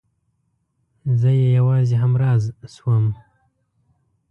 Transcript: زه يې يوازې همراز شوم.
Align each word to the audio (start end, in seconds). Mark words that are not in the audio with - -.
زه 1.19 1.29
يې 1.39 1.47
يوازې 1.59 1.95
همراز 2.03 2.43
شوم. 2.73 3.05